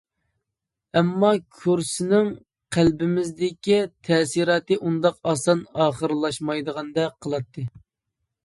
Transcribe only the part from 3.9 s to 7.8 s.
تەسىراتى ئۇنداق ئاسان ئاخىرلاشمايدىغاندەك قىلاتتى.